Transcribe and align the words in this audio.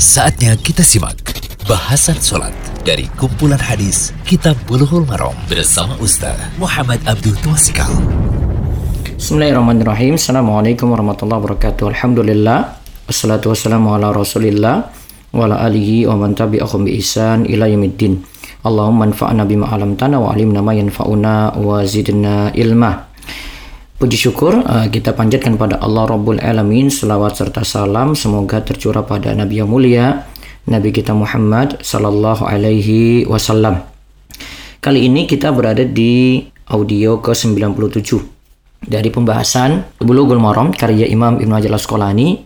Saatnya 0.00 0.56
kita 0.56 0.80
simak 0.80 1.20
bahasan 1.68 2.16
sholat 2.16 2.56
dari 2.88 3.04
kumpulan 3.20 3.60
hadis 3.60 4.16
Kitab 4.24 4.56
Bulughul 4.64 5.04
Maram 5.04 5.36
bersama 5.44 5.92
Ustaz 6.00 6.40
Muhammad 6.56 7.04
Abdul 7.04 7.36
Twasikal. 7.44 7.92
Bismillahirrahmanirrahim. 9.20 10.16
Assalamualaikum 10.16 10.88
warahmatullahi 10.88 11.44
wabarakatuh. 11.44 11.92
Alhamdulillah. 11.92 12.80
Wassalatu 13.12 13.52
wassalamu 13.52 13.92
ala 13.92 14.08
rasulillah 14.16 14.88
wa 15.36 15.44
ala 15.44 15.68
alihi 15.68 16.08
wa 16.08 16.16
man 16.16 16.32
tabi'ahum 16.32 16.88
bi 16.88 16.96
ihsan 16.96 17.44
ila 17.44 17.68
yaumiddin. 17.68 18.24
Allahumma 18.64 19.04
anfa'na 19.04 19.44
bima 19.44 19.68
'allamtana 19.68 20.16
wa 20.16 20.32
'allimna 20.32 20.64
ma 20.64 20.72
yanfa'una 20.80 21.60
wa 21.60 21.84
zidna 21.84 22.56
ilma. 22.56 23.09
Puji 24.00 24.16
syukur 24.16 24.64
uh, 24.64 24.88
kita 24.88 25.12
panjatkan 25.12 25.60
pada 25.60 25.76
Allah 25.76 26.08
Rabbul 26.08 26.40
Alamin 26.40 26.88
Selawat 26.88 27.36
serta 27.36 27.60
salam 27.68 28.16
semoga 28.16 28.64
tercurah 28.64 29.04
pada 29.04 29.36
Nabi 29.36 29.60
yang 29.60 29.68
mulia 29.68 30.24
Nabi 30.64 30.88
kita 30.88 31.12
Muhammad 31.12 31.84
Sallallahu 31.84 32.48
Alaihi 32.48 33.28
Wasallam. 33.28 33.84
Kali 34.80 35.04
ini 35.04 35.28
kita 35.28 35.52
berada 35.52 35.84
di 35.84 36.40
audio 36.72 37.20
ke-97 37.20 38.08
Dari 38.88 39.12
pembahasan 39.12 39.84
Bulughul 40.00 40.40
Maram 40.40 40.72
karya 40.72 41.04
Imam 41.04 41.36
Ibn 41.36 41.60
Hajar 41.60 41.76
Asqalani 41.76 42.40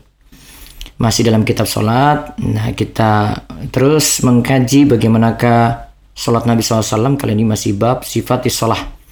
Masih 0.99 1.23
dalam 1.23 1.47
kitab 1.47 1.71
sholat 1.71 2.35
Nah 2.43 2.75
kita 2.75 3.47
terus 3.71 4.27
mengkaji 4.27 4.91
bagaimanakah 4.91 5.87
sholat 6.19 6.51
Nabi 6.51 6.67
SAW 6.67 7.15
Kali 7.15 7.31
ini 7.39 7.47
masih 7.47 7.79
bab 7.79 8.03
sifat 8.03 8.51
sholat 8.51 9.04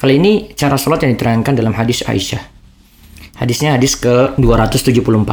Kali 0.00 0.16
ini 0.16 0.56
cara 0.56 0.80
sholat 0.80 1.04
yang 1.04 1.12
diterangkan 1.12 1.52
dalam 1.52 1.76
hadis 1.76 2.00
Aisyah. 2.00 2.40
Hadisnya 3.36 3.76
hadis 3.76 4.00
ke-274. 4.00 5.30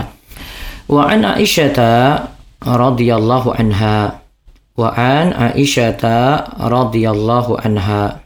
Wa 0.92 1.08
an 1.08 1.24
Aisyata 1.24 2.28
radhiyallahu 2.60 3.56
anha. 3.56 4.28
Wa 4.76 4.92
an 4.92 5.32
Aisyata 5.32 6.60
radhiyallahu 6.60 7.64
anha. 7.64 8.20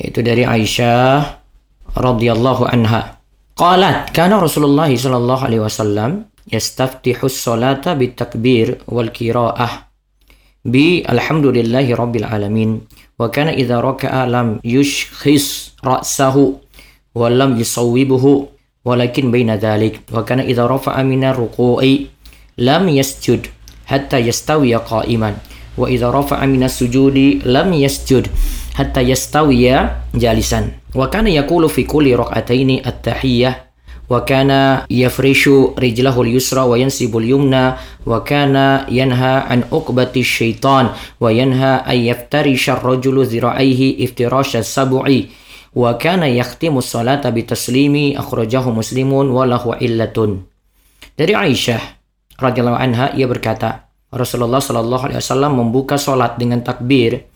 Itu 0.00 0.24
dari 0.24 0.48
Aisyah 0.48 1.44
radhiyallahu 1.92 2.72
anha. 2.72 3.20
Qalat 3.56 4.16
kana 4.16 4.40
Rasulullah 4.40 4.88
sallallahu 4.88 5.44
alaihi 5.44 5.60
wasallam 5.60 6.28
yastaftihu 6.48 7.28
as-salata 7.28 7.96
bitakbir 7.96 8.84
wal 8.88 9.08
qiraah 9.08 9.88
bi 10.66 11.00
alhamdulillahi 11.06 11.94
rabbil 11.96 12.26
alamin 12.26 12.84
wa 13.16 13.32
kana 13.32 13.56
idza 13.56 13.80
raka'a 13.80 14.28
lam 14.28 14.60
yushkhis 14.60 15.65
ra'sahu 15.82 16.60
wa 17.16 17.26
lam 17.28 17.56
yusawwibuhu 17.58 18.48
walakin 18.84 19.32
baina 19.32 19.56
dhalik. 19.56 20.04
Wa 20.12 20.22
kana 20.22 20.44
idza 20.44 20.68
rafa'a 20.68 21.02
min 21.04 21.24
ruku'i 21.24 22.08
lam 22.60 22.88
yasjud 22.88 23.48
hatta 23.90 24.20
yastawiya 24.20 24.84
qa'iman. 24.84 25.36
Wa 25.76 25.90
idza 25.90 26.08
rafa'a 26.12 26.46
min 26.46 26.64
sujudi 26.68 27.44
lam 27.44 27.72
yasjud 27.72 28.28
hatta 28.76 29.02
yastawiya 29.02 30.08
jalisan. 30.16 30.76
Wa 30.96 31.12
kana 31.12 31.28
yaqulu 31.28 31.68
fi 31.68 31.84
kulli 31.84 32.16
rak'ataini 32.16 32.80
at-tahiyyah 32.80 33.66
wa 34.06 34.22
kana 34.22 34.86
yafrishu 34.86 35.74
rijlahu 35.74 36.22
al-yusra 36.22 36.62
wa 36.62 36.78
yansibu 36.78 37.18
al-yumna 37.18 37.74
wa 38.06 38.22
kana 38.22 38.86
yanha 38.86 39.50
an 39.50 39.66
uqbati 39.66 40.22
syaitan 40.22 40.94
wa 41.18 41.26
yanha 41.34 41.82
an 41.82 41.98
yaftarisha 41.98 42.78
ar-rajulu 42.78 43.26
dhira'aihi 43.26 43.98
iftirasha 44.06 44.62
sab'i 44.62 45.26
wa 45.76 45.92
kana 46.00 46.24
yakhtimu 46.24 46.80
sholata 46.80 47.28
bi 47.28 47.44
taslimi 47.44 48.16
akhrajahu 48.16 48.72
muslimun 48.72 49.28
wa 49.28 49.44
lahu 49.44 49.76
illatun. 49.76 50.48
Dari 51.12 51.36
Aisyah 51.36 51.82
radhiyallahu 52.40 52.80
anha 52.80 53.12
ia 53.12 53.28
berkata, 53.28 53.92
Rasulullah 54.08 54.64
sallallahu 54.64 55.12
alaihi 55.12 55.20
wasallam 55.20 55.60
membuka 55.60 56.00
salat 56.00 56.40
dengan 56.40 56.64
takbir 56.64 57.28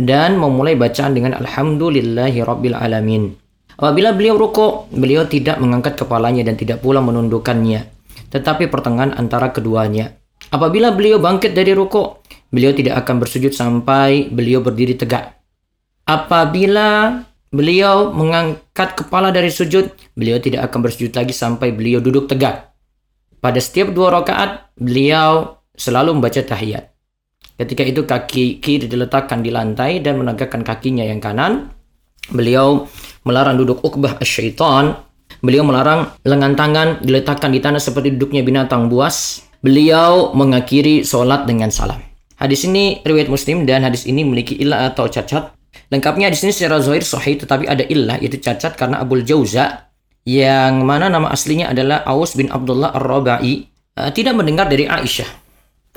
dan 0.00 0.40
memulai 0.40 0.72
bacaan 0.72 1.12
dengan 1.12 1.36
alhamdulillahi 1.36 2.40
rabbil 2.40 2.72
alamin. 2.72 3.36
Apabila 3.76 4.16
beliau 4.16 4.40
rukuk 4.40 4.88
beliau 4.92 5.28
tidak 5.28 5.60
mengangkat 5.60 6.00
kepalanya 6.00 6.48
dan 6.48 6.56
tidak 6.56 6.80
pula 6.80 7.04
menundukkannya, 7.04 7.84
tetapi 8.32 8.72
pertengahan 8.72 9.12
antara 9.20 9.52
keduanya. 9.52 10.16
Apabila 10.48 10.92
beliau 10.96 11.20
bangkit 11.20 11.52
dari 11.52 11.76
rukuk 11.76 12.24
beliau 12.48 12.72
tidak 12.72 13.04
akan 13.04 13.20
bersujud 13.20 13.52
sampai 13.52 14.32
beliau 14.32 14.64
berdiri 14.64 14.96
tegak. 14.96 15.36
Apabila 16.04 17.20
beliau 17.52 18.10
mengangkat 18.10 18.96
kepala 18.96 19.28
dari 19.30 19.52
sujud, 19.52 19.92
beliau 20.16 20.40
tidak 20.40 20.72
akan 20.72 20.88
bersujud 20.88 21.12
lagi 21.12 21.36
sampai 21.36 21.70
beliau 21.70 22.00
duduk 22.00 22.26
tegak. 22.26 22.72
Pada 23.38 23.60
setiap 23.60 23.92
dua 23.92 24.10
rakaat, 24.10 24.72
beliau 24.80 25.60
selalu 25.76 26.16
membaca 26.16 26.40
tahiyat. 26.40 26.92
Ketika 27.60 27.84
itu 27.84 28.02
kaki 28.02 28.58
kiri 28.58 28.88
diletakkan 28.88 29.44
di 29.44 29.52
lantai 29.52 30.00
dan 30.00 30.18
menegakkan 30.18 30.64
kakinya 30.64 31.04
yang 31.04 31.20
kanan. 31.20 31.70
Beliau 32.32 32.88
melarang 33.22 33.60
duduk 33.60 33.82
ukbah 33.84 34.18
syaitan. 34.24 34.98
Beliau 35.42 35.66
melarang 35.66 36.10
lengan 36.22 36.54
tangan 36.54 36.88
diletakkan 37.02 37.50
di 37.50 37.58
tanah 37.58 37.82
seperti 37.82 38.14
duduknya 38.14 38.42
binatang 38.42 38.90
buas. 38.90 39.46
Beliau 39.62 40.34
mengakhiri 40.34 41.06
sholat 41.06 41.46
dengan 41.46 41.70
salam. 41.70 42.02
Hadis 42.34 42.66
ini 42.66 42.98
riwayat 43.06 43.30
Muslim 43.30 43.62
dan 43.62 43.86
hadis 43.86 44.10
ini 44.10 44.26
memiliki 44.26 44.58
ilah 44.58 44.90
atau 44.90 45.06
cacat. 45.06 45.54
Lengkapnya 45.92 46.28
hadis 46.28 46.44
ini 46.44 46.52
secara 46.52 46.80
zahir 46.80 47.04
sahih 47.04 47.36
tetapi 47.40 47.64
ada 47.68 47.84
ilah 47.84 48.16
yaitu 48.20 48.40
cacat 48.40 48.76
karena 48.76 49.00
Abul 49.00 49.24
Jauza 49.24 49.92
yang 50.22 50.86
mana 50.86 51.10
nama 51.10 51.28
aslinya 51.34 51.74
adalah 51.74 52.06
Aus 52.06 52.38
bin 52.38 52.48
Abdullah 52.48 52.94
Ar-Rabai 52.94 53.66
uh, 53.98 54.10
tidak 54.14 54.34
mendengar 54.38 54.70
dari 54.70 54.86
Aisyah. 54.86 55.30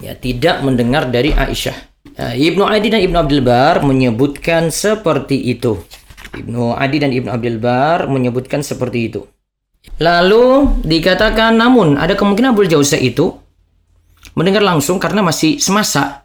Ya, 0.03 0.11
tidak 0.17 0.59
mendengar 0.65 1.07
dari 1.07 1.31
Aisyah. 1.31 1.77
Uh, 2.15 2.33
Ibnu 2.35 2.67
Adi 2.67 2.87
dan 2.91 3.01
Ibnu 3.03 3.17
Abdul 3.19 3.43
Bar 3.45 3.85
menyebutkan 3.85 4.73
seperti 4.73 5.39
itu. 5.39 5.79
Ibnu 6.35 6.75
Adi 6.75 6.97
dan 6.99 7.15
Ibnu 7.15 7.31
Abdul 7.31 7.59
Bar 7.61 8.11
menyebutkan 8.11 8.59
seperti 8.65 9.07
itu. 9.07 9.23
Lalu 10.01 10.81
dikatakan 10.83 11.55
namun 11.55 11.95
ada 11.95 12.17
kemungkinan 12.17 12.51
Abdul 12.51 12.67
Jauza 12.67 12.99
itu 12.99 13.31
mendengar 14.35 14.65
langsung 14.65 14.99
karena 14.99 15.23
masih 15.23 15.61
semasa. 15.61 16.24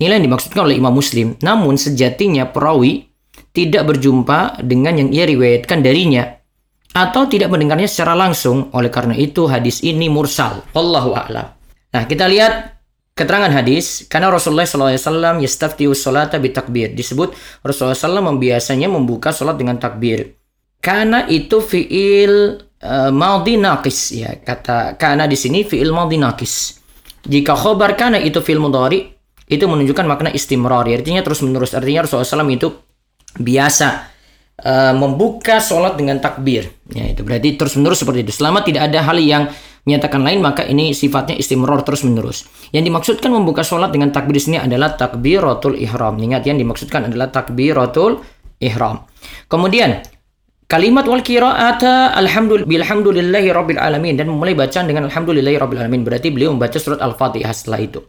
Inilah 0.00 0.16
yang 0.16 0.26
dimaksudkan 0.32 0.64
oleh 0.64 0.80
Imam 0.80 0.96
Muslim. 0.96 1.36
Namun 1.44 1.76
sejatinya 1.76 2.48
perawi 2.48 3.04
tidak 3.52 3.92
berjumpa 3.92 4.64
dengan 4.64 4.96
yang 4.96 5.12
ia 5.12 5.28
riwayatkan 5.28 5.84
darinya 5.84 6.24
atau 6.96 7.28
tidak 7.28 7.52
mendengarnya 7.52 7.84
secara 7.84 8.16
langsung. 8.16 8.72
Oleh 8.72 8.88
karena 8.88 9.12
itu 9.12 9.44
hadis 9.44 9.84
ini 9.84 10.08
mursal. 10.08 10.64
Allahu 10.72 11.12
a'lam. 11.12 11.52
Nah, 11.92 12.02
kita 12.08 12.24
lihat 12.32 12.80
keterangan 13.20 13.52
hadis 13.52 14.08
karena 14.08 14.32
Rasulullah 14.32 14.64
SAW 14.64 15.44
yastaftihu 15.44 15.92
salata 15.92 16.40
bitakbir 16.40 16.96
disebut 16.96 17.36
Rasulullah 17.60 17.92
SAW 17.92 18.24
membiasanya 18.32 18.88
membuka 18.88 19.28
salat 19.28 19.60
dengan 19.60 19.76
takbir 19.76 20.40
karena 20.80 21.28
itu 21.28 21.60
fiil 21.60 22.64
uh, 22.80 23.12
naqis 23.60 24.16
ya 24.16 24.40
kata 24.40 24.96
karena 24.96 25.28
di 25.28 25.36
sini 25.36 25.68
fiil 25.68 25.92
madhi 25.92 26.16
naqis 26.16 26.80
jika 27.28 27.52
khobar 27.52 27.92
karena 27.92 28.16
itu 28.16 28.40
fiil 28.40 28.56
mudhari 28.56 29.19
itu 29.50 29.66
menunjukkan 29.66 30.06
makna 30.06 30.30
istimrar 30.30 30.86
artinya 30.86 31.26
terus 31.26 31.42
menerus 31.42 31.74
artinya 31.74 32.06
Rasulullah 32.06 32.24
SAW 32.24 32.46
itu 32.54 32.68
biasa 33.34 33.88
uh, 34.62 34.94
membuka 34.94 35.58
sholat 35.58 35.98
dengan 35.98 36.22
takbir 36.22 36.70
ya 36.94 37.10
itu 37.10 37.26
berarti 37.26 37.58
terus 37.58 37.74
menerus 37.74 37.98
seperti 37.98 38.22
itu 38.22 38.32
selama 38.32 38.62
tidak 38.62 38.86
ada 38.86 39.02
hal 39.02 39.18
yang 39.18 39.50
menyatakan 39.88 40.20
lain 40.20 40.40
maka 40.44 40.66
ini 40.68 40.92
sifatnya 40.92 41.36
istimror 41.40 41.80
terus 41.84 42.04
menerus. 42.04 42.44
Yang 42.70 42.92
dimaksudkan 42.92 43.30
membuka 43.32 43.64
sholat 43.64 43.92
dengan 43.92 44.12
takbir 44.12 44.36
di 44.36 44.42
sini 44.42 44.56
adalah 44.60 44.94
takbiratul 44.96 45.76
ihram. 45.80 46.20
Ingat 46.20 46.44
yang 46.44 46.60
dimaksudkan 46.60 47.08
adalah 47.08 47.32
takbiratul 47.32 48.20
ihram. 48.60 49.08
Kemudian 49.48 50.04
kalimat 50.68 51.08
wal 51.08 51.24
qira'ata 51.24 52.12
alhamdulillah 52.14 52.68
bilhamdulillahi 52.68 53.48
rabbil 53.50 53.80
alamin 53.80 54.14
dan 54.20 54.28
memulai 54.28 54.52
bacaan 54.52 54.86
dengan 54.86 55.08
alhamdulillahi 55.08 55.56
rabbil 55.56 55.80
alamin 55.80 56.04
berarti 56.04 56.28
beliau 56.28 56.52
membaca 56.52 56.76
surat 56.76 57.00
al-fatihah 57.00 57.52
setelah 57.56 57.80
itu. 57.80 58.00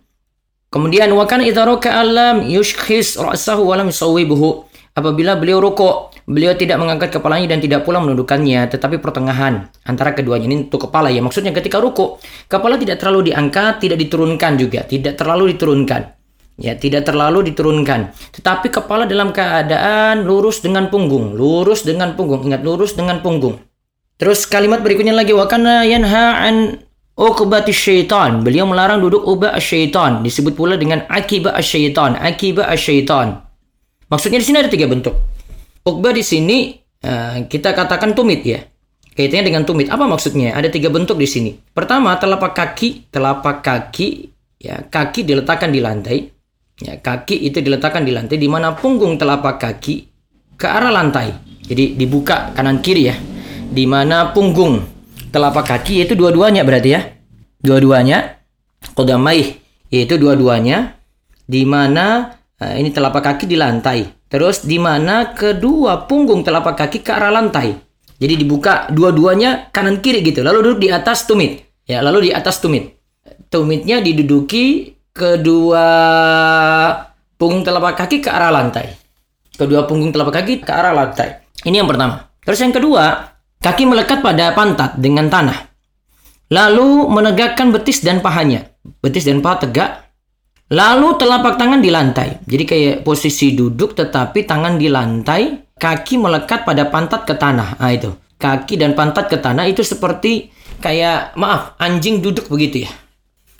Kemudian 0.71 1.11
wa 1.11 1.27
kana 1.27 1.43
idza 1.43 1.67
raka'a 1.67 2.01
lam 2.07 2.37
yushkhis 2.47 3.19
ra'sahu 3.19 3.67
wa 3.67 3.75
lam 3.75 3.91
yusawwibuhu 3.91 4.71
Apabila 4.91 5.39
beliau 5.39 5.63
rukuk, 5.63 6.11
beliau 6.27 6.51
tidak 6.51 6.75
mengangkat 6.75 7.15
kepalanya 7.15 7.55
dan 7.55 7.63
tidak 7.63 7.87
pula 7.87 8.03
menundukkannya, 8.03 8.67
tetapi 8.67 8.99
pertengahan 8.99 9.71
antara 9.87 10.11
keduanya 10.11 10.51
ini 10.51 10.67
untuk 10.67 10.91
kepala 10.91 11.07
ya. 11.07 11.23
Maksudnya 11.23 11.55
ketika 11.55 11.79
rukuk, 11.79 12.19
kepala 12.51 12.75
tidak 12.75 12.99
terlalu 12.99 13.31
diangkat, 13.31 13.79
tidak 13.79 13.95
diturunkan 14.03 14.59
juga, 14.59 14.83
tidak 14.83 15.15
terlalu 15.15 15.55
diturunkan. 15.55 16.11
Ya, 16.59 16.75
tidak 16.75 17.07
terlalu 17.07 17.47
diturunkan. 17.55 18.11
Tetapi 18.35 18.67
kepala 18.67 19.07
dalam 19.07 19.31
keadaan 19.31 20.27
lurus 20.27 20.59
dengan 20.59 20.91
punggung, 20.91 21.39
lurus 21.39 21.87
dengan 21.87 22.13
punggung. 22.19 22.43
Ingat 22.51 22.61
lurus 22.67 22.91
dengan 22.93 23.23
punggung. 23.23 23.63
Terus 24.19 24.43
kalimat 24.45 24.83
berikutnya 24.83 25.15
lagi 25.15 25.31
wakana 25.31 25.87
yanha 25.87 26.25
an 26.37 26.83
uqbati 27.17 27.73
syaitan. 27.73 28.41
Beliau 28.41 28.67
melarang 28.67 29.01
duduk 29.03 29.23
ubah 29.25 29.57
syaitan. 29.59 30.23
Disebut 30.23 30.55
pula 30.55 30.79
dengan 30.79 31.03
akibat 31.07 31.57
syaitan, 31.63 32.15
akibat 32.15 32.71
syaitan. 32.79 33.43
Maksudnya 34.11 34.43
di 34.43 34.45
sini 34.45 34.57
ada 34.59 34.67
tiga 34.67 34.91
bentuk. 34.91 35.15
Ukba 35.87 36.11
di 36.11 36.21
sini 36.21 36.75
uh, 37.07 37.47
kita 37.47 37.71
katakan 37.71 38.11
tumit 38.11 38.43
ya. 38.43 38.59
Kaitannya 39.11 39.51
dengan 39.51 39.63
tumit. 39.63 39.87
Apa 39.87 40.07
maksudnya? 40.07 40.55
Ada 40.55 40.71
tiga 40.71 40.87
bentuk 40.87 41.19
di 41.19 41.27
sini. 41.27 41.51
Pertama, 41.55 42.15
telapak 42.15 42.55
kaki, 42.55 43.11
telapak 43.11 43.63
kaki 43.63 44.31
ya 44.61 44.83
kaki 44.87 45.23
diletakkan 45.23 45.71
di 45.71 45.79
lantai. 45.79 46.27
Ya, 46.81 46.97
kaki 46.97 47.45
itu 47.45 47.61
diletakkan 47.61 48.01
di 48.01 48.11
lantai 48.11 48.41
di 48.41 48.49
mana 48.49 48.73
punggung 48.73 49.15
telapak 49.15 49.61
kaki 49.61 49.95
ke 50.57 50.67
arah 50.67 50.91
lantai. 50.91 51.31
Jadi 51.63 51.95
dibuka 51.95 52.51
kanan 52.51 52.83
kiri 52.83 53.03
ya. 53.07 53.15
Di 53.71 53.87
mana 53.87 54.35
punggung 54.35 54.90
telapak 55.31 55.65
kaki 55.65 56.03
yaitu 56.03 56.13
dua-duanya 56.13 56.61
berarti 56.67 56.89
ya. 56.91 57.01
Dua-duanya 57.63 58.37
qadamaih 58.93 59.57
yaitu 59.89 60.19
dua-duanya 60.19 60.99
di 61.47 61.63
mana 61.65 62.37
uh, 62.59 62.75
ini 62.75 62.91
telapak 62.91 63.23
kaki 63.23 63.47
di 63.47 63.55
lantai. 63.55 64.07
Terus 64.31 64.63
di 64.63 64.79
mana 64.79 65.35
kedua 65.35 66.07
punggung 66.07 66.43
telapak 66.43 66.79
kaki 66.79 67.03
ke 67.03 67.11
arah 67.11 67.31
lantai. 67.31 67.75
Jadi 68.21 68.37
dibuka 68.37 68.87
dua-duanya 68.93 69.73
kanan 69.73 69.99
kiri 69.99 70.21
gitu. 70.21 70.45
Lalu 70.45 70.71
duduk 70.71 70.79
di 70.85 70.89
atas 70.93 71.25
tumit. 71.25 71.65
Ya, 71.89 71.99
lalu 72.05 72.29
di 72.29 72.31
atas 72.31 72.61
tumit. 72.61 72.95
Tumitnya 73.51 73.99
diduduki 73.99 74.95
kedua 75.11 75.87
punggung 77.35 77.65
telapak 77.65 77.97
kaki 78.05 78.23
ke 78.23 78.29
arah 78.31 78.53
lantai. 78.53 78.93
Kedua 79.57 79.83
punggung 79.89 80.13
telapak 80.13 80.45
kaki 80.45 80.63
ke 80.63 80.71
arah 80.71 80.93
lantai. 80.95 81.43
Ini 81.67 81.83
yang 81.83 81.89
pertama. 81.89 82.31
Terus 82.45 82.61
yang 82.61 82.71
kedua, 82.73 83.30
kaki 83.61 83.85
melekat 83.85 84.25
pada 84.25 84.51
pantat 84.57 84.97
dengan 84.97 85.29
tanah. 85.29 85.71
Lalu 86.51 87.07
menegakkan 87.07 87.71
betis 87.71 88.03
dan 88.03 88.19
pahanya. 88.19 88.67
Betis 88.99 89.23
dan 89.23 89.39
paha 89.39 89.63
tegak. 89.63 90.11
Lalu 90.73 91.15
telapak 91.15 91.55
tangan 91.55 91.79
di 91.79 91.87
lantai. 91.93 92.43
Jadi 92.43 92.63
kayak 92.67 92.95
posisi 93.07 93.55
duduk 93.55 93.95
tetapi 93.95 94.43
tangan 94.43 94.75
di 94.75 94.91
lantai, 94.91 95.71
kaki 95.79 96.19
melekat 96.19 96.67
pada 96.67 96.91
pantat 96.91 97.23
ke 97.23 97.37
tanah. 97.37 97.79
Nah 97.79 97.91
itu. 97.93 98.11
Kaki 98.41 98.75
dan 98.81 98.97
pantat 98.97 99.29
ke 99.29 99.37
tanah 99.37 99.69
itu 99.69 99.85
seperti 99.85 100.49
kayak 100.81 101.37
maaf, 101.37 101.77
anjing 101.77 102.19
duduk 102.19 102.49
begitu 102.49 102.89
ya. 102.89 102.91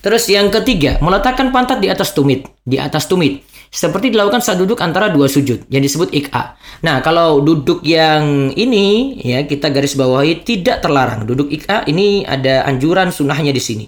Terus 0.02 0.26
yang 0.34 0.50
ketiga, 0.50 0.98
meletakkan 0.98 1.54
pantat 1.54 1.78
di 1.78 1.86
atas 1.86 2.18
tumit, 2.18 2.50
di 2.66 2.82
atas 2.82 3.06
tumit. 3.06 3.46
Seperti 3.72 4.12
dilakukan 4.12 4.44
saat 4.44 4.60
duduk 4.60 4.84
antara 4.84 5.08
dua 5.08 5.32
sujud, 5.32 5.64
yang 5.72 5.80
disebut 5.80 6.12
ik'a. 6.12 6.60
Nah, 6.84 7.00
kalau 7.00 7.40
duduk 7.40 7.80
yang 7.88 8.52
ini, 8.52 9.16
ya 9.24 9.48
kita 9.48 9.72
garis 9.72 9.96
bawahi 9.96 10.44
tidak 10.44 10.84
terlarang. 10.84 11.24
Duduk 11.24 11.48
ik'a 11.48 11.88
ini 11.88 12.28
ada 12.28 12.68
anjuran 12.68 13.16
sunnahnya 13.16 13.56
di 13.56 13.64
sini. 13.64 13.86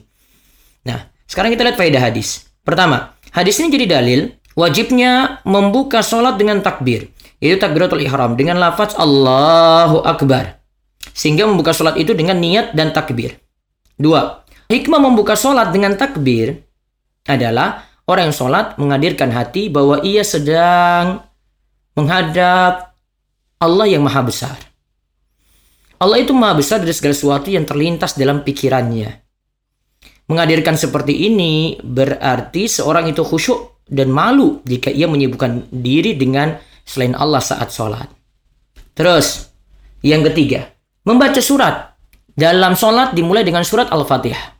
Nah, 0.88 1.04
sekarang 1.28 1.52
kita 1.52 1.68
lihat 1.68 1.76
faedah 1.76 2.00
hadis. 2.00 2.48
Pertama, 2.64 3.12
hadis 3.36 3.60
ini 3.60 3.76
jadi 3.76 4.00
dalil 4.00 4.32
wajibnya 4.56 5.44
membuka 5.44 6.00
sholat 6.00 6.40
dengan 6.40 6.64
takbir. 6.64 7.12
Itu 7.44 7.60
takbiratul 7.60 8.00
ihram 8.08 8.40
dengan 8.40 8.64
lafaz 8.64 8.96
Allahu 8.96 10.00
Akbar. 10.08 10.64
Sehingga 11.12 11.44
membuka 11.44 11.76
sholat 11.76 12.00
itu 12.00 12.16
dengan 12.16 12.40
niat 12.40 12.72
dan 12.72 12.96
takbir. 12.96 13.36
Dua, 14.00 14.48
Hikmah 14.72 15.02
membuka 15.04 15.36
sholat 15.36 15.70
dengan 15.76 16.00
takbir 16.00 16.64
adalah 17.28 17.84
orang 18.08 18.32
yang 18.32 18.36
sholat 18.36 18.66
menghadirkan 18.76 19.32
hati 19.32 19.72
bahwa 19.72 20.04
ia 20.04 20.24
sedang 20.26 21.24
menghadap 21.96 22.96
Allah 23.62 23.88
yang 23.88 24.04
maha 24.04 24.22
besar. 24.26 24.58
Allah 26.04 26.20
itu 26.20 26.36
maha 26.36 26.60
besar 26.60 26.84
dari 26.84 26.92
segala 26.92 27.16
sesuatu 27.16 27.48
yang 27.48 27.64
terlintas 27.64 28.20
dalam 28.20 28.44
pikirannya. 28.44 29.24
Menghadirkan 30.28 30.76
seperti 30.76 31.32
ini 31.32 31.80
berarti 31.80 32.68
seorang 32.68 33.08
itu 33.12 33.24
khusyuk 33.24 33.88
dan 33.88 34.12
malu 34.12 34.60
jika 34.68 34.92
ia 34.92 35.08
menyibukkan 35.08 35.72
diri 35.72 36.16
dengan 36.16 36.60
selain 36.84 37.16
Allah 37.16 37.40
saat 37.40 37.72
sholat. 37.72 38.08
Terus, 38.94 39.48
yang 40.04 40.24
ketiga, 40.28 40.70
membaca 41.08 41.40
surat. 41.40 41.96
Dalam 42.34 42.74
sholat 42.74 43.14
dimulai 43.14 43.46
dengan 43.46 43.62
surat 43.62 43.94
Al-Fatihah. 43.94 44.53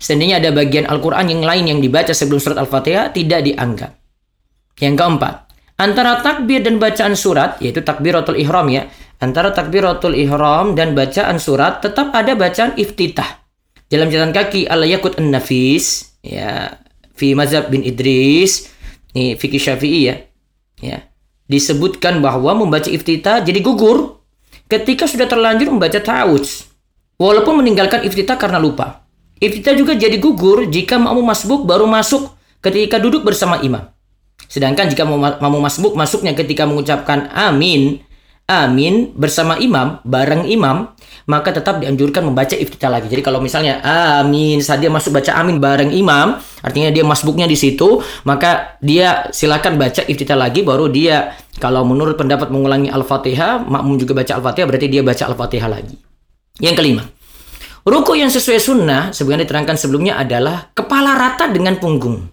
Seandainya 0.00 0.40
ada 0.40 0.48
bagian 0.48 0.88
Al-Quran 0.88 1.28
yang 1.28 1.42
lain 1.44 1.64
yang 1.68 1.78
dibaca 1.84 2.16
sebelum 2.16 2.40
surat 2.40 2.56
Al-Fatihah, 2.56 3.12
tidak 3.12 3.44
dianggap. 3.44 3.92
Yang 4.80 4.96
keempat, 4.96 5.34
antara 5.76 6.24
takbir 6.24 6.64
dan 6.64 6.80
bacaan 6.80 7.12
surat, 7.12 7.60
yaitu 7.60 7.84
takbiratul 7.84 8.40
ihram 8.40 8.72
ya, 8.72 8.88
antara 9.20 9.52
takbiratul 9.52 10.16
ihram 10.16 10.72
dan 10.72 10.96
bacaan 10.96 11.36
surat 11.36 11.84
tetap 11.84 12.16
ada 12.16 12.32
bacaan 12.32 12.72
iftitah. 12.80 13.44
Dalam 13.92 14.08
jalan 14.08 14.32
kaki 14.32 14.64
al-yakut 14.64 15.20
an-nafis, 15.20 16.16
ya, 16.24 16.80
fi 17.12 17.36
mazhab 17.36 17.68
bin 17.68 17.84
Idris, 17.84 18.72
ini 19.12 19.36
fikih 19.36 19.60
syafi'i 19.60 20.00
ya, 20.08 20.16
ya, 20.80 20.98
disebutkan 21.44 22.24
bahwa 22.24 22.56
membaca 22.56 22.88
iftitah 22.88 23.44
jadi 23.44 23.60
gugur 23.60 24.24
ketika 24.64 25.04
sudah 25.04 25.28
terlanjur 25.28 25.68
membaca 25.68 26.00
ta'awudz. 26.00 26.72
Walaupun 27.20 27.60
meninggalkan 27.60 28.00
iftitah 28.08 28.40
karena 28.40 28.56
lupa. 28.56 28.99
Iftitah 29.40 29.72
juga 29.72 29.96
jadi 29.96 30.20
gugur 30.20 30.68
jika 30.68 31.00
makmum 31.00 31.24
masbuk 31.24 31.64
baru 31.64 31.88
masuk 31.88 32.36
ketika 32.60 33.00
duduk 33.00 33.24
bersama 33.24 33.56
imam. 33.64 33.88
Sedangkan 34.46 34.92
jika 34.92 35.08
makmum 35.08 35.64
masbuk 35.64 35.96
masuknya 35.96 36.36
ketika 36.36 36.68
mengucapkan 36.68 37.32
amin, 37.32 38.04
amin 38.50 39.14
bersama 39.16 39.56
imam, 39.56 40.02
bareng 40.02 40.44
imam, 40.44 40.92
maka 41.30 41.54
tetap 41.54 41.78
dianjurkan 41.78 42.26
membaca 42.26 42.52
iftitah 42.52 42.90
lagi. 42.90 43.06
Jadi 43.06 43.22
kalau 43.22 43.38
misalnya 43.38 43.78
amin 44.20 44.58
saat 44.60 44.82
dia 44.82 44.90
masuk 44.90 45.14
baca 45.14 45.32
amin 45.38 45.62
bareng 45.62 45.94
imam, 45.94 46.36
artinya 46.60 46.90
dia 46.90 47.06
masbuknya 47.06 47.46
di 47.46 47.54
situ, 47.54 48.02
maka 48.26 48.76
dia 48.82 49.30
silakan 49.30 49.78
baca 49.78 50.02
iftitah 50.02 50.36
lagi 50.36 50.66
baru 50.66 50.90
dia 50.90 51.32
kalau 51.62 51.86
menurut 51.86 52.18
pendapat 52.18 52.50
mengulangi 52.50 52.90
Al-Fatihah, 52.90 53.62
makmum 53.64 53.96
juga 53.96 54.18
baca 54.18 54.36
Al-Fatihah 54.36 54.66
berarti 54.66 54.86
dia 54.90 55.00
baca 55.06 55.24
Al-Fatihah 55.30 55.70
lagi. 55.70 55.96
Yang 56.58 56.74
kelima, 56.76 57.02
Ruku 57.80 58.12
yang 58.12 58.28
sesuai 58.28 58.60
sunnah, 58.60 59.08
sebagaimana 59.08 59.48
diterangkan 59.48 59.76
sebelumnya 59.80 60.20
adalah 60.20 60.68
kepala 60.76 61.16
rata 61.16 61.48
dengan 61.48 61.80
punggung. 61.80 62.28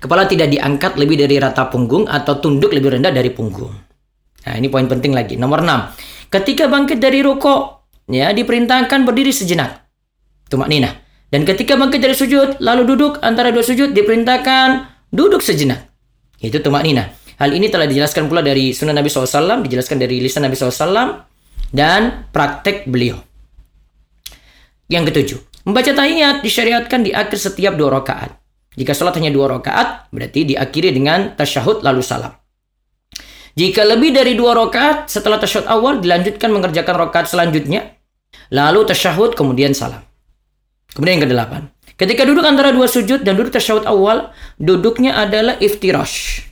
Kepala 0.00 0.24
tidak 0.24 0.48
diangkat 0.48 0.96
lebih 0.96 1.20
dari 1.20 1.36
rata 1.36 1.68
punggung 1.68 2.08
atau 2.08 2.40
tunduk 2.40 2.72
lebih 2.72 2.98
rendah 2.98 3.12
dari 3.12 3.30
punggung. 3.30 3.70
Nah, 4.42 4.54
ini 4.58 4.66
poin 4.66 4.88
penting 4.88 5.14
lagi. 5.14 5.38
Nomor 5.38 5.62
6. 5.62 6.32
Ketika 6.32 6.66
bangkit 6.66 6.98
dari 6.98 7.20
ruku, 7.20 7.52
ya 8.10 8.32
diperintahkan 8.32 9.04
berdiri 9.06 9.30
sejenak. 9.30 9.84
Tumak 10.48 10.66
nina. 10.66 10.90
Dan 11.28 11.46
ketika 11.46 11.78
bangkit 11.78 12.00
dari 12.02 12.16
sujud, 12.16 12.58
lalu 12.58 12.82
duduk 12.84 13.22
antara 13.22 13.54
dua 13.54 13.62
sujud 13.62 13.94
diperintahkan 13.94 14.88
duduk 15.12 15.44
sejenak. 15.44 15.92
Itu 16.40 16.58
tumak 16.64 16.82
nina. 16.82 17.12
Hal 17.38 17.52
ini 17.52 17.70
telah 17.70 17.86
dijelaskan 17.86 18.26
pula 18.26 18.42
dari 18.42 18.74
sunnah 18.74 18.92
Nabi 18.96 19.08
SAW, 19.08 19.62
dijelaskan 19.64 19.96
dari 20.00 20.18
lisan 20.18 20.44
Nabi 20.44 20.58
SAW, 20.58 21.24
dan 21.72 22.28
praktek 22.34 22.90
beliau. 22.90 23.31
Yang 24.92 25.04
ketujuh, 25.08 25.38
membaca 25.64 25.88
tahiyat 25.88 26.44
disyariatkan 26.44 27.00
di 27.00 27.16
akhir 27.16 27.40
setiap 27.40 27.80
dua 27.80 27.96
rakaat. 27.96 28.36
Jika 28.76 28.92
sholat 28.92 29.16
hanya 29.16 29.32
dua 29.32 29.48
rakaat, 29.48 30.12
berarti 30.12 30.52
diakhiri 30.52 30.92
dengan 30.92 31.32
tasyahud 31.32 31.80
lalu 31.80 32.04
salam. 32.04 32.36
Jika 33.56 33.88
lebih 33.88 34.12
dari 34.12 34.36
dua 34.36 34.52
rakaat, 34.52 35.08
setelah 35.08 35.40
tasyahud 35.40 35.64
awal 35.64 36.04
dilanjutkan 36.04 36.52
mengerjakan 36.52 37.08
rakaat 37.08 37.24
selanjutnya, 37.32 37.96
lalu 38.52 38.84
tasyahud 38.84 39.32
kemudian 39.32 39.72
salam. 39.72 40.04
Kemudian 40.92 41.20
yang 41.20 41.24
kedelapan, 41.24 41.72
ketika 41.96 42.28
duduk 42.28 42.44
antara 42.44 42.68
dua 42.68 42.84
sujud 42.84 43.24
dan 43.24 43.40
duduk 43.40 43.56
tasyahud 43.56 43.88
awal, 43.88 44.28
duduknya 44.60 45.16
adalah 45.16 45.56
iftirash, 45.56 46.44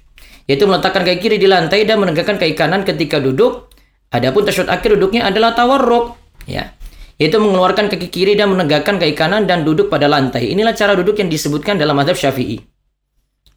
yaitu 0.48 0.64
meletakkan 0.64 1.04
kaki 1.04 1.20
kiri 1.20 1.36
di 1.36 1.44
lantai 1.44 1.84
dan 1.84 2.00
menegakkan 2.00 2.40
kaki 2.40 2.56
kanan 2.56 2.88
ketika 2.88 3.20
duduk. 3.20 3.68
Adapun 4.08 4.48
tasyahud 4.48 4.72
akhir 4.72 4.96
duduknya 4.96 5.28
adalah 5.28 5.52
tawarruk, 5.52 6.16
ya 6.48 6.79
yaitu 7.20 7.36
mengeluarkan 7.36 7.92
kaki 7.92 8.08
kiri 8.08 8.32
dan 8.32 8.48
menegakkan 8.48 8.96
kaki 8.96 9.12
kanan 9.12 9.44
dan 9.44 9.60
duduk 9.60 9.92
pada 9.92 10.08
lantai. 10.08 10.48
Inilah 10.56 10.72
cara 10.72 10.96
duduk 10.96 11.20
yang 11.20 11.28
disebutkan 11.28 11.76
dalam 11.76 11.92
mazhab 11.92 12.16
Syafi'i. 12.16 12.64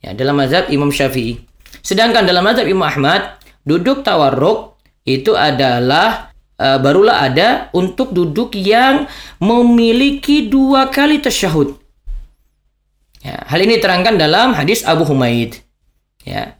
Ya, 0.03 0.11
dalam 0.11 0.35
mazhab 0.35 0.67
Imam 0.67 0.91
Syafi'i. 0.91 1.39
Sedangkan 1.79 2.27
dalam 2.27 2.43
mazhab 2.43 2.67
Imam 2.67 2.83
Ahmad, 2.83 3.39
duduk 3.63 4.03
tawarruk 4.03 4.75
itu 5.07 5.31
adalah 5.39 6.35
uh, 6.59 6.75
barulah 6.83 7.23
ada 7.23 7.71
untuk 7.71 8.11
duduk 8.11 8.51
yang 8.59 9.07
memiliki 9.39 10.51
dua 10.51 10.91
kali 10.91 11.23
tasyahud. 11.23 11.79
Ya, 13.23 13.47
hal 13.47 13.63
ini 13.63 13.79
terangkan 13.79 14.19
dalam 14.19 14.51
hadis 14.51 14.83
Abu 14.83 15.07
Humaid. 15.07 15.63
Ya, 16.27 16.59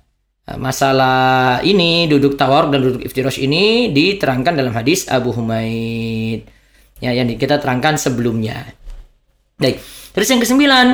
masalah 0.56 1.60
ini 1.68 2.08
duduk 2.08 2.40
tawar 2.40 2.72
dan 2.72 2.80
duduk 2.80 3.04
iftirash 3.04 3.44
ini 3.44 3.92
diterangkan 3.92 4.56
dalam 4.56 4.72
hadis 4.72 5.04
Abu 5.12 5.36
Humaid 5.36 6.63
ya 7.04 7.12
yang 7.12 7.28
kita 7.28 7.60
terangkan 7.60 8.00
sebelumnya. 8.00 8.72
Baik. 9.60 9.84
Terus 10.16 10.28
yang 10.32 10.40
kesembilan, 10.40 10.86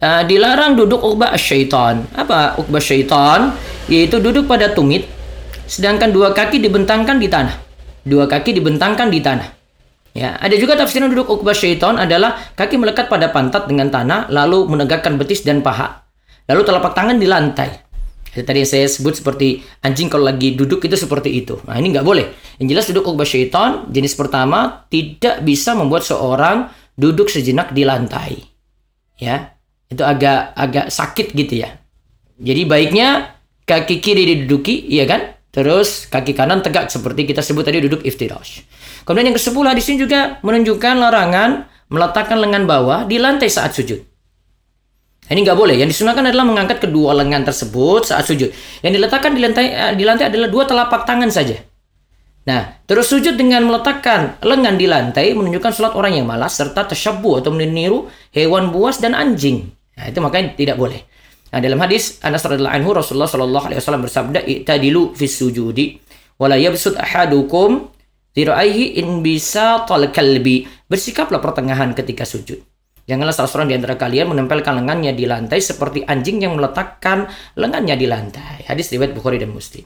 uh, 0.00 0.22
dilarang 0.24 0.72
duduk 0.72 1.04
ukbah 1.04 1.36
syaitan. 1.36 2.08
Apa 2.16 2.56
ukbah 2.56 2.80
syaitan? 2.80 3.52
Yaitu 3.84 4.16
duduk 4.24 4.48
pada 4.48 4.72
tumit, 4.72 5.04
sedangkan 5.68 6.08
dua 6.08 6.32
kaki 6.32 6.56
dibentangkan 6.64 7.20
di 7.20 7.28
tanah. 7.28 7.52
Dua 8.00 8.24
kaki 8.24 8.56
dibentangkan 8.56 9.12
di 9.12 9.20
tanah. 9.20 9.48
Ya, 10.14 10.38
ada 10.40 10.54
juga 10.56 10.78
tafsiran 10.78 11.12
duduk 11.12 11.28
ukbah 11.28 11.52
syaitan 11.52 12.00
adalah 12.00 12.38
kaki 12.56 12.80
melekat 12.80 13.12
pada 13.12 13.28
pantat 13.28 13.68
dengan 13.68 13.92
tanah, 13.92 14.32
lalu 14.32 14.64
menegakkan 14.70 15.20
betis 15.20 15.44
dan 15.44 15.60
paha. 15.60 16.06
Lalu 16.48 16.62
telapak 16.64 16.96
tangan 16.96 17.20
di 17.20 17.28
lantai. 17.28 17.83
Tadi 18.34 18.66
yang 18.66 18.70
saya 18.70 18.90
sebut 18.90 19.14
seperti 19.14 19.62
anjing 19.86 20.10
kalau 20.10 20.26
lagi 20.26 20.58
duduk 20.58 20.82
itu 20.82 20.98
seperti 20.98 21.30
itu. 21.30 21.62
Nah 21.70 21.78
ini 21.78 21.94
nggak 21.94 22.02
boleh. 22.02 22.34
Yang 22.58 22.68
jelas 22.74 22.84
duduk 22.90 23.14
ukbah 23.14 23.28
syaitan 23.28 23.86
jenis 23.94 24.18
pertama 24.18 24.90
tidak 24.90 25.46
bisa 25.46 25.78
membuat 25.78 26.02
seorang 26.02 26.66
duduk 26.98 27.30
sejenak 27.30 27.70
di 27.70 27.86
lantai. 27.86 28.42
Ya, 29.14 29.54
itu 29.86 30.02
agak 30.02 30.50
agak 30.58 30.86
sakit 30.90 31.30
gitu 31.38 31.62
ya. 31.62 31.78
Jadi 32.42 32.66
baiknya 32.66 33.38
kaki 33.62 34.02
kiri 34.02 34.26
diduduki, 34.26 34.90
iya 34.90 35.06
kan? 35.06 35.38
Terus 35.54 36.10
kaki 36.10 36.34
kanan 36.34 36.66
tegak 36.66 36.90
seperti 36.90 37.30
kita 37.30 37.38
sebut 37.38 37.62
tadi 37.62 37.78
duduk 37.78 38.02
iftirash. 38.02 38.66
Kemudian 39.06 39.30
yang 39.30 39.38
ke-10 39.38 39.64
hadis 39.70 39.86
ini 39.86 40.02
juga 40.02 40.42
menunjukkan 40.42 40.94
larangan 40.98 41.70
meletakkan 41.92 42.42
lengan 42.42 42.66
bawah 42.66 43.06
di 43.06 43.22
lantai 43.22 43.46
saat 43.46 43.70
sujud. 43.70 44.13
Ini 45.24 45.40
nggak 45.40 45.56
boleh. 45.56 45.76
Yang 45.80 45.96
disunahkan 45.96 46.28
adalah 46.28 46.44
mengangkat 46.44 46.84
kedua 46.84 47.16
lengan 47.16 47.48
tersebut 47.48 48.12
saat 48.12 48.28
sujud. 48.28 48.52
Yang 48.84 48.92
diletakkan 49.00 49.32
di 49.32 49.40
lantai 49.40 49.66
eh, 49.72 49.92
di 49.96 50.04
lantai 50.04 50.28
adalah 50.28 50.48
dua 50.52 50.68
telapak 50.68 51.08
tangan 51.08 51.32
saja. 51.32 51.56
Nah, 52.44 52.76
terus 52.84 53.08
sujud 53.08 53.40
dengan 53.40 53.64
meletakkan 53.64 54.36
lengan 54.44 54.76
di 54.76 54.84
lantai 54.84 55.32
menunjukkan 55.32 55.72
sholat 55.72 55.96
orang 55.96 56.20
yang 56.20 56.28
malas 56.28 56.52
serta 56.60 56.84
tersyabu 56.84 57.40
atau 57.40 57.48
meniru 57.48 58.12
hewan 58.36 58.68
buas 58.68 59.00
dan 59.00 59.16
anjing. 59.16 59.72
Nah, 59.96 60.12
itu 60.12 60.20
makanya 60.20 60.52
tidak 60.52 60.76
boleh. 60.76 61.00
Nah, 61.48 61.64
dalam 61.64 61.80
hadis 61.80 62.20
Anas 62.20 62.44
radhiyallahu 62.44 62.76
anhu 62.76 62.90
Rasulullah 62.92 63.30
shallallahu 63.30 63.64
alaihi 63.72 63.80
wasallam 63.80 64.04
bersabda, 64.04 64.44
"I'tadilu 64.44 65.16
fis 65.16 65.40
sujudi 65.40 65.96
wa 66.36 66.52
la 66.52 66.60
yabsut 66.60 67.00
ahadukum 67.00 67.88
diraihi 68.36 69.00
in 69.00 69.24
bisa 69.24 69.88
tol 69.88 70.04
kalbi." 70.12 70.68
Bersikaplah 70.84 71.40
pertengahan 71.40 71.96
ketika 71.96 72.28
sujud. 72.28 72.60
Janganlah 73.04 73.36
salah 73.36 73.50
seorang 73.52 73.68
di 73.68 73.76
antara 73.76 74.00
kalian 74.00 74.32
menempelkan 74.32 74.80
lengannya 74.80 75.12
di 75.12 75.28
lantai 75.28 75.60
seperti 75.60 76.08
anjing 76.08 76.40
yang 76.40 76.56
meletakkan 76.56 77.28
lengannya 77.52 78.00
di 78.00 78.08
lantai. 78.08 78.64
Hadis 78.64 78.88
riwayat 78.96 79.12
Bukhari 79.12 79.36
dan 79.36 79.52
Muslim. 79.52 79.84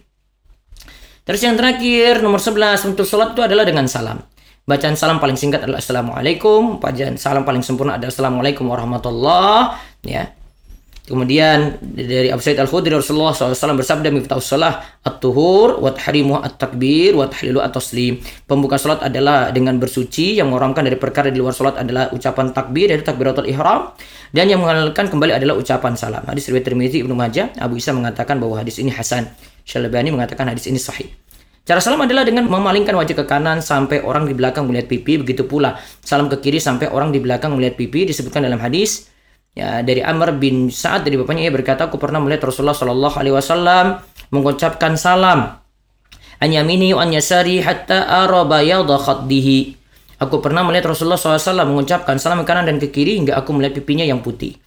Terus 1.27 1.43
yang 1.45 1.59
terakhir 1.59 2.23
nomor 2.25 2.39
11 2.41 2.89
untuk 2.95 3.05
sholat 3.05 3.35
itu 3.35 3.43
adalah 3.43 3.67
dengan 3.67 3.91
salam. 3.91 4.23
Bacaan 4.65 4.95
salam 4.95 5.19
paling 5.19 5.35
singkat 5.35 5.67
adalah 5.67 5.83
Assalamualaikum. 5.83 6.79
Bacaan 6.79 7.19
salam 7.19 7.43
paling 7.43 7.61
sempurna 7.67 7.99
adalah 7.99 8.15
Assalamualaikum 8.15 8.65
warahmatullah. 8.71 9.77
Ya. 10.07 10.38
Kemudian 11.09 11.81
dari 11.81 12.29
Abu 12.29 12.45
Sa'id 12.45 12.61
Al-Khudri 12.61 12.93
Rasulullah 12.93 13.33
SAW 13.33 13.81
bersabda 13.81 14.12
miftahus 14.12 14.45
salah 14.45 14.85
at-tuhur 15.00 15.81
wa 15.81 15.88
tahrimu 15.97 16.37
at-takbir 16.45 17.17
wa 17.17 17.25
tahlilu 17.25 17.65
at-taslim. 17.65 18.21
Pembuka 18.45 18.77
salat 18.77 19.00
adalah 19.00 19.49
dengan 19.49 19.81
bersuci, 19.81 20.37
yang 20.37 20.53
mengharamkan 20.53 20.85
dari 20.85 21.00
perkara 21.00 21.33
di 21.33 21.41
luar 21.41 21.57
salat 21.57 21.81
adalah 21.81 22.12
ucapan 22.12 22.53
takbir 22.53 22.93
dari 22.93 23.00
takbiratul 23.00 23.49
ihram 23.49 23.97
dan 24.37 24.53
yang 24.53 24.61
mengalalkan 24.61 25.09
kembali 25.09 25.33
adalah 25.33 25.57
ucapan 25.57 25.97
salam. 25.97 26.29
Hadis 26.29 26.53
riwayat 26.53 26.69
Tirmizi 26.69 27.00
Ibnu 27.00 27.17
Majah, 27.17 27.57
Abu 27.57 27.81
Isa 27.81 27.97
mengatakan 27.97 28.37
bahwa 28.37 28.61
hadis 28.61 28.77
ini 28.77 28.93
hasan. 28.93 29.33
Syalbani 29.65 30.12
mengatakan 30.12 30.53
hadis 30.53 30.69
ini 30.69 30.77
sahih. 30.77 31.09
Cara 31.65 31.81
salam 31.81 32.05
adalah 32.05 32.29
dengan 32.29 32.49
memalingkan 32.53 32.93
wajah 32.93 33.17
ke 33.17 33.25
kanan 33.25 33.65
sampai 33.65 34.05
orang 34.05 34.29
di 34.29 34.37
belakang 34.37 34.69
melihat 34.69 34.93
pipi, 34.93 35.17
begitu 35.25 35.49
pula 35.49 35.81
salam 36.05 36.29
ke 36.29 36.37
kiri 36.37 36.61
sampai 36.61 36.93
orang 36.93 37.17
di 37.17 37.21
belakang 37.21 37.57
melihat 37.57 37.81
pipi 37.81 38.05
disebutkan 38.05 38.45
dalam 38.45 38.61
hadis 38.61 39.09
ya 39.57 39.81
dari 39.85 40.05
Amr 40.05 40.37
bin 40.37 40.69
Sa'ad 40.69 41.07
dari 41.07 41.17
bapaknya 41.17 41.49
ia 41.49 41.52
berkata 41.52 41.88
aku 41.88 41.97
pernah 41.97 42.21
melihat 42.21 42.49
Rasulullah 42.49 42.76
Shallallahu 42.76 43.17
alaihi 43.17 43.35
wasallam 43.37 43.87
mengucapkan 44.33 44.97
salam. 44.97 45.61
An 46.38 46.50
yamini 46.55 46.95
wa 46.95 47.02
an 47.02 47.11
yasari 47.11 47.64
hatta 47.64 48.07
ara 48.07 48.47
bayadha 48.47 48.95
khaddihi 48.95 49.78
aku 50.19 50.43
pernah 50.43 50.67
melihat 50.67 50.93
Rasulullah 50.93 51.19
SAW 51.19 51.67
mengucapkan 51.67 52.19
salam 52.19 52.43
ke 52.43 52.47
kanan 52.50 52.67
dan 52.67 52.76
ke 52.83 52.90
kiri 52.90 53.23
hingga 53.23 53.38
aku 53.38 53.55
melihat 53.55 53.81
pipinya 53.83 54.05
yang 54.05 54.21
putih. 54.21 54.59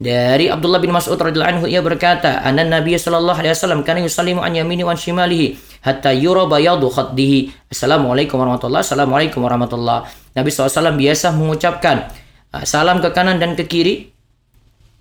Dari 0.00 0.48
Abdullah 0.48 0.80
bin 0.80 0.96
Mas'ud 0.96 1.20
radhiyallahu 1.20 1.60
anhu 1.60 1.64
ia 1.68 1.84
berkata, 1.84 2.40
"Anna 2.40 2.64
Nabiy 2.64 2.96
sallallahu 2.96 3.36
alaihi 3.36 3.52
wasallam 3.52 3.84
kana 3.84 4.00
yusallimu 4.00 4.40
an 4.40 4.56
yamini 4.56 4.80
wa 4.80 4.96
an 4.96 4.98
shimalihi 5.00 5.60
hatta 5.84 6.16
yura 6.16 6.48
bayadu 6.48 6.88
khaddihi." 6.88 7.68
Assalamualaikum 7.68 8.40
warahmatullahi 8.40 8.80
Assalamualaikum 8.80 9.44
warahmatullahi. 9.44 10.08
Nabi 10.32 10.48
SAW 10.48 10.96
biasa 10.96 11.36
mengucapkan 11.36 12.08
ah, 12.56 12.64
salam 12.64 13.04
ke 13.04 13.12
kanan 13.12 13.36
dan 13.36 13.52
ke 13.52 13.68
kiri 13.68 14.08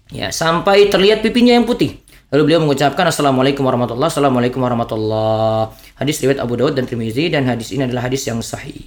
ya 0.09 0.33
sampai 0.33 0.89
terlihat 0.89 1.21
pipinya 1.21 1.55
yang 1.57 1.65
putih. 1.65 2.01
Lalu 2.29 2.53
beliau 2.53 2.61
mengucapkan 2.61 3.09
Assalamualaikum 3.09 3.65
warahmatullahi 3.65 4.09
Assalamualaikum 4.09 4.61
warahmatullahi. 4.61 5.73
Hadis 5.97 6.21
riwayat 6.21 6.45
Abu 6.45 6.61
Dawud 6.61 6.77
dan 6.77 6.85
Tirmizi 6.85 7.25
dan 7.33 7.49
hadis 7.49 7.73
ini 7.73 7.89
adalah 7.89 8.05
hadis 8.05 8.29
yang 8.29 8.37
sahih. 8.45 8.85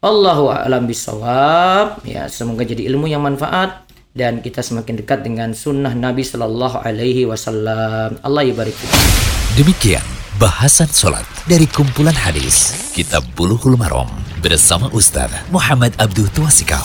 Allahu 0.00 0.52
a'lam 0.52 0.88
bisawab. 0.88 2.00
Ya, 2.08 2.28
semoga 2.32 2.64
jadi 2.64 2.88
ilmu 2.88 3.08
yang 3.12 3.24
manfaat 3.24 3.84
dan 4.16 4.40
kita 4.40 4.64
semakin 4.64 5.04
dekat 5.04 5.20
dengan 5.20 5.52
sunnah 5.52 5.92
Nabi 5.92 6.24
Shallallahu 6.24 6.80
Alaihi 6.80 7.28
Wasallam. 7.28 8.16
Allah 8.24 8.42
ibarik. 8.44 8.76
Demikian 9.60 10.04
bahasan 10.40 10.88
sholat 10.88 11.24
dari 11.48 11.64
kumpulan 11.68 12.16
hadis 12.16 12.72
Kitab 12.92 13.24
Bulughul 13.36 13.76
Maram 13.76 14.08
bersama 14.40 14.88
Ustaz 14.92 15.32
Muhammad 15.52 15.92
Abdul 16.00 16.28
Tuasikal. 16.32 16.84